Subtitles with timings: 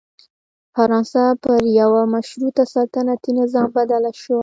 [0.75, 4.39] فرانسه پر یوه مشروط سلطنتي نظام بدله شوه.